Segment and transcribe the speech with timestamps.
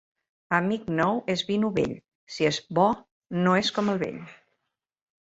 [0.59, 1.93] Amic nou és vi novell.
[2.37, 2.87] Si és bo
[3.45, 4.19] no és com el vell.